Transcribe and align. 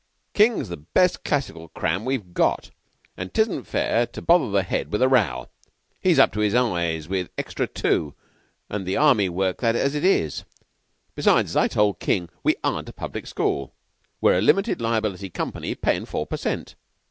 "King's 0.33 0.69
the 0.69 0.77
best 0.77 1.23
classical 1.23 1.67
cram 1.69 2.05
we've 2.05 2.33
got; 2.33 2.71
and 3.15 3.31
'tisn't 3.31 3.65
fair 3.67 4.07
to 4.07 4.19
bother 4.19 4.49
the 4.49 4.63
Head 4.63 4.91
with 4.91 4.99
a 4.99 5.07
row. 5.07 5.47
He's 5.99 6.17
up 6.17 6.33
to 6.33 6.39
his 6.39 6.55
eyes 6.55 7.07
with 7.07 7.29
extra 7.37 7.67
tu 7.67 8.15
and 8.67 8.89
Army 8.95 9.29
work 9.29 9.61
as 9.61 9.93
it 9.93 10.03
is. 10.03 10.43
Besides, 11.13 11.51
as 11.51 11.55
I 11.55 11.67
told 11.67 11.99
King, 11.99 12.29
we 12.41 12.55
aren't 12.63 12.89
a 12.89 12.93
public 12.93 13.27
school. 13.27 13.75
We're 14.19 14.39
a 14.39 14.41
limited 14.41 14.81
liability 14.81 15.29
company 15.29 15.75
payin' 15.75 16.05
four 16.07 16.25
per 16.25 16.37
cent. 16.37 16.73